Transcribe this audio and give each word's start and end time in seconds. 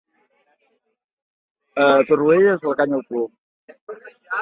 A 1.85 1.91
Torrelles, 2.11 2.69
la 2.71 2.77
canya 2.83 3.01
al 3.01 3.09
cul. 3.13 3.33